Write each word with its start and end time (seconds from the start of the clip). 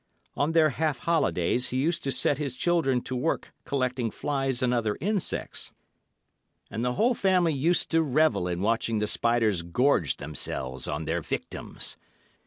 On 0.35 0.53
their 0.53 0.71
half 0.71 0.97
holidays 0.97 1.67
he 1.67 1.77
used 1.77 2.03
to 2.05 2.11
set 2.11 2.39
his 2.39 2.55
children 2.55 3.01
to 3.01 3.15
work 3.15 3.53
collecting 3.65 4.09
flies 4.09 4.63
and 4.63 4.73
other 4.73 4.97
insects, 4.99 5.71
and 6.71 6.83
the 6.83 6.93
whole 6.93 7.13
family 7.13 7.53
used 7.53 7.91
to 7.91 8.01
revel 8.01 8.47
in 8.47 8.61
watching 8.61 8.97
the 8.97 9.05
spiders 9.05 9.61
gorge 9.61 10.17
themselves 10.17 10.87
on 10.87 11.05
their 11.05 11.21
victims. 11.21 11.97